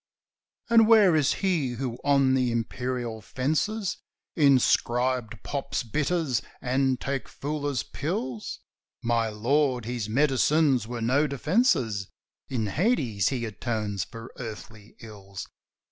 "And 0.67 0.87
where 0.87 1.15
is 1.15 1.31
he 1.45 1.73
who 1.73 1.99
on 2.03 2.33
the 2.33 2.51
imperial 2.51 3.21
fences 3.21 3.97
Inscribed 4.35 5.43
Pop's 5.43 5.83
Bitters, 5.83 6.41
and 6.59 6.99
Take 6.99 7.27
Fooler's 7.29 7.83
Pills?" 7.83 8.61
"My 9.03 9.29
lord, 9.29 9.85
his 9.85 10.09
medicines 10.09 10.87
were 10.87 11.01
no 11.01 11.27
defences, 11.27 12.07
In 12.49 12.65
Hades 12.65 13.29
he 13.29 13.45
atones 13.45 14.03
for 14.03 14.31
earthly 14.39 14.95
ills." 15.01 15.45